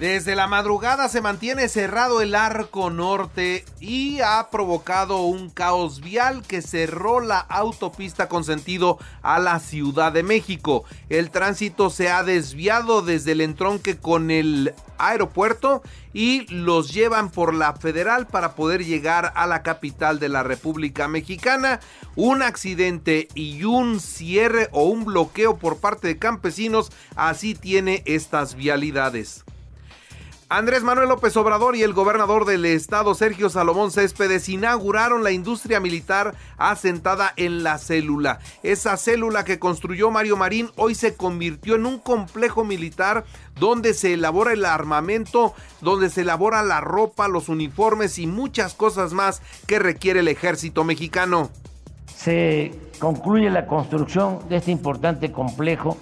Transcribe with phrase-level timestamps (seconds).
[0.00, 6.40] Desde la madrugada se mantiene cerrado el arco norte y ha provocado un caos vial
[6.40, 10.84] que cerró la autopista con sentido a la Ciudad de México.
[11.10, 15.82] El tránsito se ha desviado desde el entronque con el aeropuerto
[16.14, 21.08] y los llevan por la federal para poder llegar a la capital de la República
[21.08, 21.78] Mexicana.
[22.16, 28.54] Un accidente y un cierre o un bloqueo por parte de campesinos así tiene estas
[28.54, 29.44] vialidades.
[30.52, 35.78] Andrés Manuel López Obrador y el gobernador del estado Sergio Salomón Céspedes inauguraron la industria
[35.78, 38.40] militar asentada en la célula.
[38.64, 43.24] Esa célula que construyó Mario Marín hoy se convirtió en un complejo militar
[43.60, 49.12] donde se elabora el armamento, donde se elabora la ropa, los uniformes y muchas cosas
[49.12, 51.50] más que requiere el ejército mexicano.
[52.12, 55.96] Se concluye la construcción de este importante complejo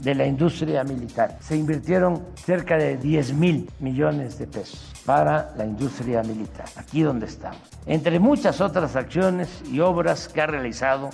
[0.00, 1.38] de la industria militar.
[1.40, 7.26] Se invirtieron cerca de 10 mil millones de pesos para la industria militar, aquí donde
[7.26, 7.60] estamos.
[7.86, 11.10] Entre muchas otras acciones y obras que ha realizado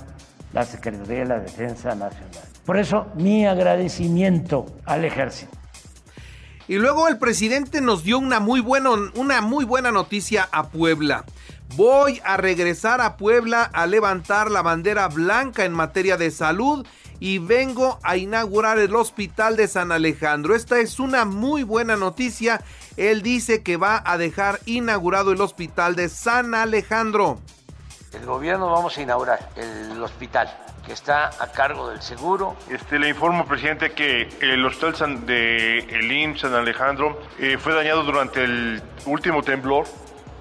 [0.52, 2.44] la Secretaría de la Defensa Nacional.
[2.64, 5.56] Por eso, mi agradecimiento al ejército.
[6.66, 11.24] Y luego el presidente nos dio una muy, buena, una muy buena noticia a Puebla.
[11.76, 16.86] Voy a regresar a Puebla a levantar la bandera blanca en materia de salud
[17.20, 20.54] y vengo a inaugurar el hospital de San Alejandro.
[20.54, 22.60] Esta es una muy buena noticia.
[22.96, 27.40] Él dice que va a dejar inaugurado el hospital de San Alejandro.
[28.12, 30.48] El gobierno vamos a inaugurar el hospital
[30.86, 32.56] que está a cargo del seguro.
[32.68, 38.02] Este, le informo, presidente, que el hospital de el IMSS San Alejandro eh, fue dañado
[38.02, 39.86] durante el último temblor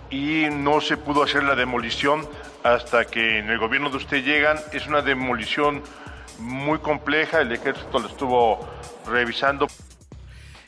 [0.09, 2.27] y no se pudo hacer la demolición
[2.63, 4.57] hasta que en el gobierno de usted llegan.
[4.71, 5.81] Es una demolición
[6.44, 8.59] muy compleja, el ejército lo estuvo
[9.07, 9.67] revisando.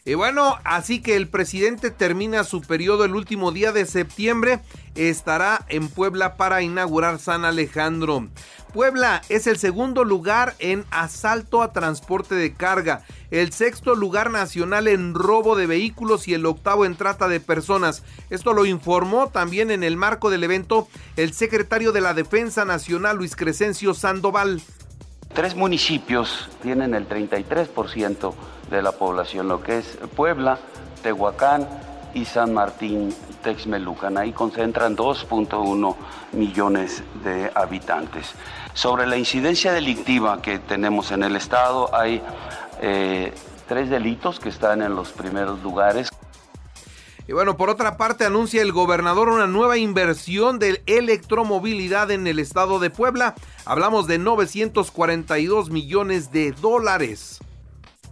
[0.08, 4.60] Y bueno, así que el presidente termina su periodo el último día de septiembre.
[4.94, 8.28] Estará en Puebla para inaugurar San Alejandro.
[8.72, 14.88] Puebla es el segundo lugar en asalto a transporte de carga, el sexto lugar nacional
[14.88, 18.04] en robo de vehículos y el octavo en trata de personas.
[18.30, 23.18] Esto lo informó también en el marco del evento el secretario de la Defensa Nacional
[23.18, 24.62] Luis Crescencio Sandoval.
[25.36, 28.34] Tres municipios tienen el 33%
[28.70, 30.58] de la población, lo que es Puebla,
[31.04, 31.68] Tehuacán
[32.14, 33.14] y San Martín
[33.44, 34.18] Texmelucan.
[34.18, 35.96] Ahí concentran 2.1
[36.32, 38.32] millones de habitantes.
[38.74, 42.22] Sobre la incidencia delictiva que tenemos en el estado, hay
[42.82, 43.34] eh,
[43.68, 46.10] tres delitos que están en los primeros lugares.
[47.28, 52.38] Y bueno, por otra parte anuncia el gobernador una nueva inversión de electromovilidad en el
[52.38, 53.34] estado de Puebla.
[53.66, 57.40] Hablamos de 942 millones de dólares.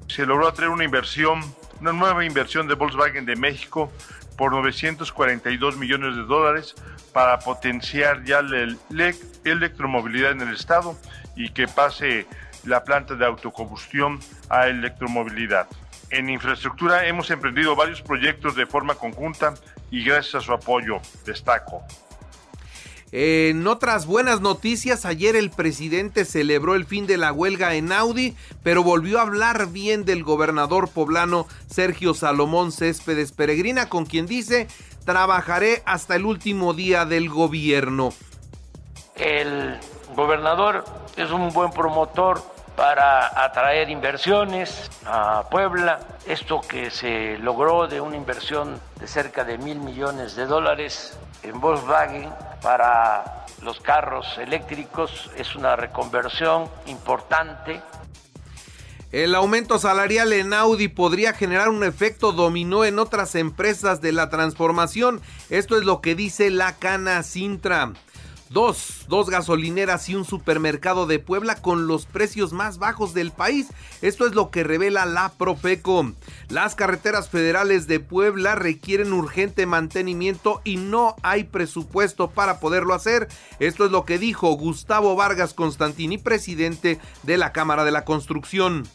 [0.08, 1.42] Se logró traer una inversión,
[1.80, 3.92] una nueva inversión de Volkswagen de México
[4.36, 6.74] por 942 millones de dólares
[7.14, 9.14] para potenciar ya la
[9.44, 10.98] electromovilidad en el estado
[11.36, 12.26] y que pase
[12.66, 14.20] la planta de autocombustión
[14.50, 15.68] a electromovilidad.
[16.14, 19.56] En infraestructura hemos emprendido varios proyectos de forma conjunta
[19.90, 21.82] y gracias a su apoyo, destaco.
[23.12, 28.36] En otras buenas noticias, ayer el presidente celebró el fin de la huelga en Audi,
[28.62, 34.68] pero volvió a hablar bien del gobernador poblano Sergio Salomón Céspedes Peregrina, con quien dice,
[35.06, 38.14] trabajaré hasta el último día del gobierno.
[39.16, 39.80] El
[40.16, 40.86] gobernador
[41.18, 46.00] es un buen promotor para atraer inversiones a Puebla.
[46.26, 51.60] Esto que se logró de una inversión de cerca de mil millones de dólares en
[51.60, 52.30] Volkswagen
[52.62, 57.82] para los carros eléctricos es una reconversión importante.
[59.12, 64.30] El aumento salarial en Audi podría generar un efecto dominó en otras empresas de la
[64.30, 65.22] transformación.
[65.52, 67.94] Esto es lo que dice la Cana Sintra.
[68.54, 73.70] Dos, dos gasolineras y un supermercado de Puebla con los precios más bajos del país.
[74.04, 76.14] Esto es lo que revela la Profeco.
[76.50, 83.28] Las carreteras federales de Puebla requieren urgente mantenimiento y no hay presupuesto para poderlo hacer.
[83.58, 88.88] Esto es lo que dijo Gustavo Vargas Constantini, presidente de la Cámara de la Construcción.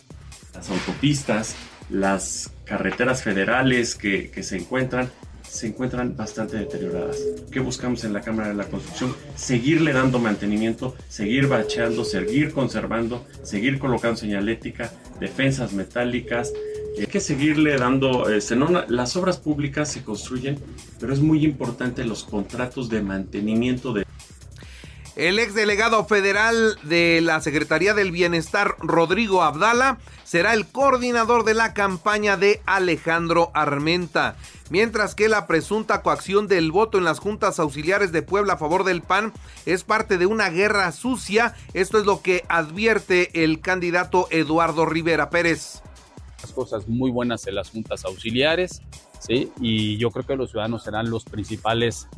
[0.54, 1.56] Las autopistas,
[1.90, 5.10] las carreteras federales que, que se encuentran
[5.48, 7.18] se encuentran bastante deterioradas.
[7.50, 9.14] ¿Qué buscamos en la Cámara de la Construcción?
[9.34, 16.52] Seguirle dando mantenimiento, seguir bacheando, seguir conservando, seguir colocando señalética, defensas metálicas,
[16.98, 18.56] Hay que seguirle dando, este,
[18.88, 20.58] las obras públicas se construyen,
[20.98, 24.04] pero es muy importante los contratos de mantenimiento de
[25.18, 31.74] el exdelegado federal de la Secretaría del Bienestar, Rodrigo Abdala, será el coordinador de la
[31.74, 34.36] campaña de Alejandro Armenta.
[34.70, 38.84] Mientras que la presunta coacción del voto en las juntas auxiliares de Puebla a favor
[38.84, 39.32] del PAN
[39.64, 45.30] es parte de una guerra sucia, esto es lo que advierte el candidato Eduardo Rivera
[45.30, 45.82] Pérez.
[46.54, 48.82] Cosas muy buenas en las juntas auxiliares,
[49.20, 49.50] ¿sí?
[49.60, 52.08] y yo creo que los ciudadanos serán los principales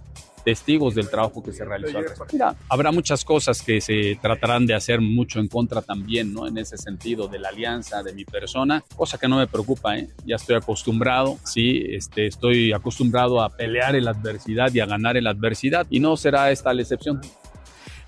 [0.45, 1.99] testigos del trabajo que se realizó.
[2.33, 6.47] Mira, habrá muchas cosas que se tratarán de hacer mucho en contra también, ¿no?
[6.47, 10.09] En ese sentido de la alianza, de mi persona, cosa que no me preocupa, ¿eh?
[10.25, 15.17] Ya estoy acostumbrado, sí, este, estoy acostumbrado a pelear en la adversidad y a ganar
[15.17, 17.21] en la adversidad y no será esta la excepción.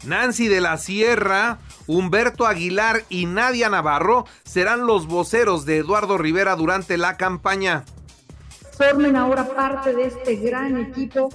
[0.04, 6.56] Nancy de la Sierra, Humberto Aguilar y Nadia Navarro serán los voceros de Eduardo Rivera
[6.56, 7.84] durante la campaña
[8.82, 11.28] formen ahora parte de este gran equipo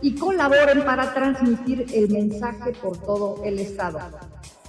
[0.00, 4.00] y colaboren para transmitir el mensaje por todo el Estado.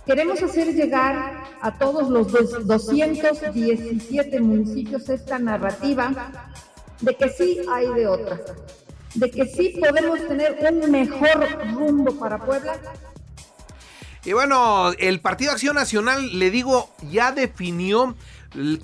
[0.05, 2.27] Queremos hacer llegar a todos los
[2.67, 6.11] 217 municipios esta narrativa
[6.99, 8.41] de que sí hay de otra,
[9.13, 12.77] de que sí podemos tener un mejor rumbo para Puebla
[14.25, 18.15] y bueno, el Partido Acción Nacional, le digo, ya definió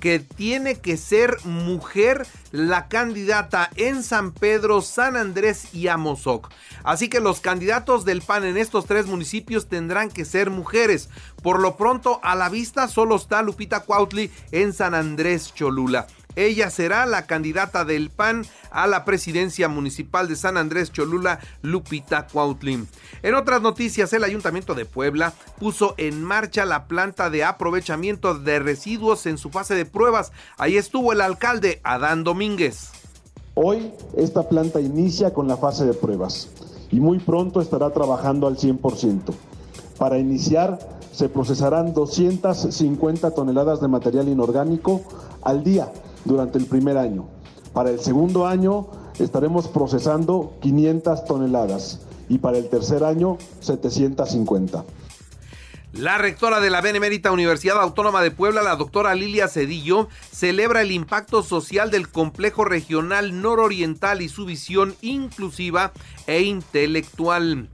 [0.00, 6.50] que tiene que ser mujer la candidata en San Pedro, San Andrés y Amozoc.
[6.84, 11.08] Así que los candidatos del PAN en estos tres municipios tendrán que ser mujeres.
[11.42, 16.06] Por lo pronto, a la vista solo está Lupita Cuautli en San Andrés Cholula.
[16.36, 22.26] Ella será la candidata del PAN a la presidencia municipal de San Andrés Cholula, Lupita
[22.26, 22.88] Cuautlin.
[23.22, 28.58] En otras noticias, el Ayuntamiento de Puebla puso en marcha la planta de aprovechamiento de
[28.58, 30.32] residuos en su fase de pruebas.
[30.56, 32.90] Ahí estuvo el alcalde Adán Domínguez.
[33.54, 36.48] Hoy esta planta inicia con la fase de pruebas
[36.90, 39.34] y muy pronto estará trabajando al 100%.
[39.98, 40.78] Para iniciar,
[41.12, 45.02] se procesarán 250 toneladas de material inorgánico
[45.42, 45.92] al día
[46.24, 47.26] durante el primer año.
[47.72, 48.88] Para el segundo año
[49.18, 54.84] estaremos procesando 500 toneladas y para el tercer año 750.
[55.92, 60.90] La rectora de la Benemérita Universidad Autónoma de Puebla, la doctora Lilia Cedillo, celebra el
[60.90, 65.92] impacto social del complejo regional nororiental y su visión inclusiva
[66.26, 67.68] e intelectual.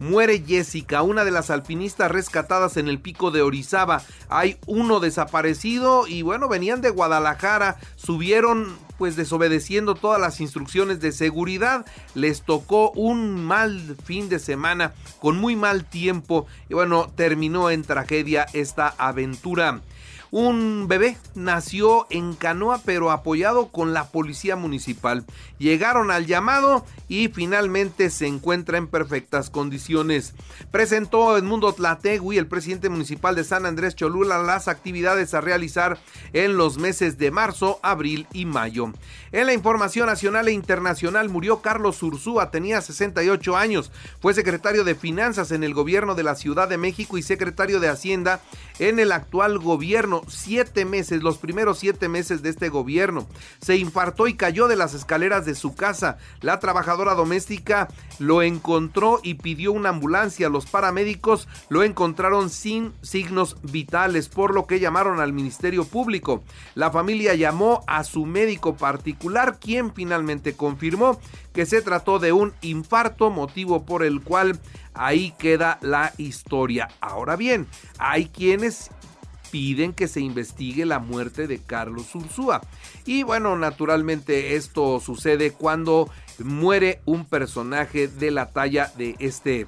[0.00, 4.02] Muere Jessica, una de las alpinistas rescatadas en el pico de Orizaba.
[4.28, 11.12] Hay uno desaparecido y bueno, venían de Guadalajara, subieron pues desobedeciendo todas las instrucciones de
[11.12, 11.84] seguridad.
[12.14, 17.82] Les tocó un mal fin de semana con muy mal tiempo y bueno, terminó en
[17.82, 19.80] tragedia esta aventura.
[20.36, 25.24] Un bebé nació en canoa pero apoyado con la policía municipal.
[25.58, 30.34] Llegaron al llamado y finalmente se encuentra en perfectas condiciones.
[30.72, 36.00] Presentó Edmundo Tlategui, el presidente municipal de San Andrés Cholula, las actividades a realizar
[36.32, 38.92] en los meses de marzo, abril y mayo.
[39.30, 44.96] En la información nacional e internacional murió Carlos Ursúa, tenía 68 años, fue secretario de
[44.96, 48.40] Finanzas en el gobierno de la Ciudad de México y secretario de Hacienda
[48.78, 53.26] en el actual gobierno siete meses, los primeros siete meses de este gobierno.
[53.60, 56.18] Se infartó y cayó de las escaleras de su casa.
[56.40, 57.88] La trabajadora doméstica
[58.18, 60.48] lo encontró y pidió una ambulancia.
[60.48, 66.42] Los paramédicos lo encontraron sin signos vitales, por lo que llamaron al Ministerio Público.
[66.74, 71.20] La familia llamó a su médico particular, quien finalmente confirmó
[71.52, 74.58] que se trató de un infarto, motivo por el cual
[74.94, 76.88] ahí queda la historia.
[77.00, 77.66] Ahora bien,
[77.98, 78.63] hay quienes
[79.50, 82.60] piden que se investigue la muerte de Carlos Ursúa.
[83.06, 89.66] Y bueno, naturalmente esto sucede cuando muere un personaje de la talla de este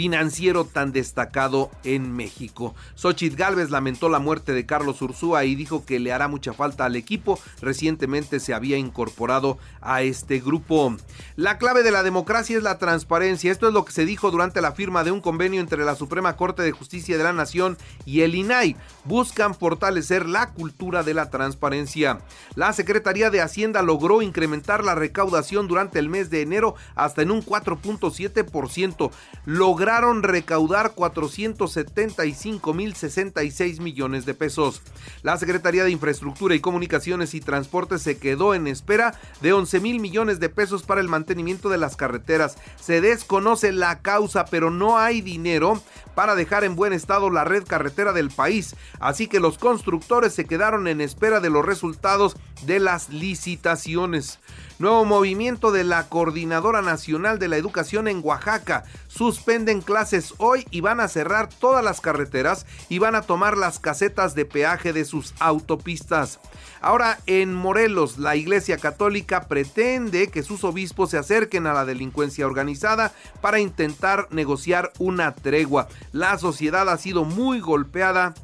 [0.00, 2.74] financiero tan destacado en México.
[2.94, 6.86] Xochitl Galvez lamentó la muerte de Carlos Ursúa y dijo que le hará mucha falta
[6.86, 7.38] al equipo.
[7.60, 10.96] Recientemente se había incorporado a este grupo.
[11.36, 13.52] La clave de la democracia es la transparencia.
[13.52, 16.34] Esto es lo que se dijo durante la firma de un convenio entre la Suprema
[16.34, 17.76] Corte de Justicia de la Nación
[18.06, 18.76] y el INAI.
[19.04, 22.20] Buscan fortalecer la cultura de la transparencia.
[22.54, 27.32] La Secretaría de Hacienda logró incrementar la recaudación durante el mes de enero hasta en
[27.32, 29.10] un 4.7%.
[29.44, 34.82] Lograr lograron recaudar 475.066 millones de pesos.
[35.24, 39.98] La Secretaría de Infraestructura y Comunicaciones y Transporte se quedó en espera de 11 mil
[39.98, 42.56] millones de pesos para el mantenimiento de las carreteras.
[42.80, 45.82] Se desconoce la causa, pero no hay dinero
[46.14, 48.76] para dejar en buen estado la red carretera del país.
[49.00, 52.36] Así que los constructores se quedaron en espera de los resultados
[52.66, 54.38] de las licitaciones.
[54.78, 58.84] Nuevo movimiento de la Coordinadora Nacional de la Educación en Oaxaca.
[59.08, 63.78] Suspenden clases hoy y van a cerrar todas las carreteras y van a tomar las
[63.78, 66.40] casetas de peaje de sus autopistas.
[66.80, 72.46] Ahora en Morelos, la Iglesia Católica pretende que sus obispos se acerquen a la delincuencia
[72.46, 73.12] organizada
[73.42, 75.88] para intentar negociar una tregua.
[76.12, 78.34] La sociedad ha sido muy golpeada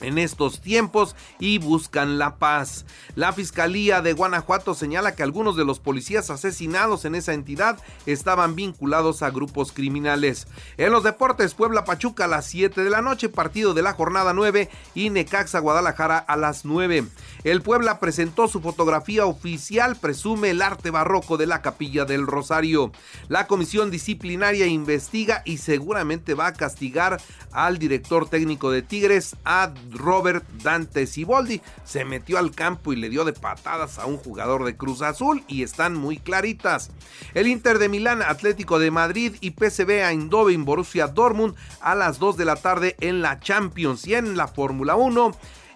[0.00, 2.84] en estos tiempos y buscan la paz.
[3.14, 8.54] La Fiscalía de Guanajuato señala que algunos de los policías asesinados en esa entidad estaban
[8.54, 10.46] vinculados a grupos criminales.
[10.76, 14.32] En los deportes, Puebla Pachuca a las 7 de la noche, partido de la jornada
[14.32, 17.04] 9 y Necaxa Guadalajara a las 9.
[17.44, 22.92] El Puebla presentó su fotografía oficial, presume el arte barroco de la Capilla del Rosario.
[23.28, 27.20] La comisión disciplinaria investiga y seguramente va a castigar
[27.52, 31.60] al director técnico de Tigres, a Robert Dante Siboldi.
[31.84, 35.44] Se metió al campo y le dio de patadas a un jugador de Cruz Azul
[35.48, 36.90] y están muy claritas.
[37.34, 42.36] El Inter de Milán, Atlético de Madrid y PSV Eindhoven Borussia Dortmund a las 2
[42.36, 45.32] de la tarde en la Champions y en la Fórmula 1.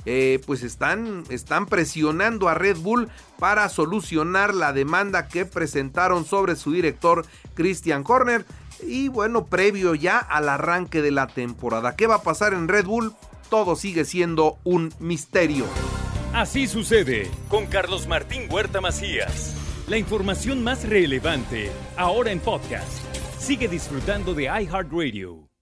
[0.06, 6.56] Eh, pues están, están presionando a Red Bull para solucionar la demanda que presentaron sobre
[6.56, 8.44] su director Christian Horner.
[8.82, 11.96] Y bueno, previo ya al arranque de la temporada.
[11.96, 13.14] ¿Qué va a pasar en Red Bull?
[13.54, 15.64] Todo sigue siendo un misterio.
[16.32, 19.54] Así sucede con Carlos Martín Huerta Macías.
[19.86, 22.98] La información más relevante ahora en podcast.
[23.38, 25.53] Sigue disfrutando de iHeartRadio.